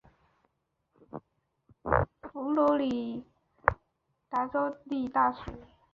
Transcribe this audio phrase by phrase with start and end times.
[2.23, 3.23] 佛罗里
[4.29, 5.43] 达州立大学。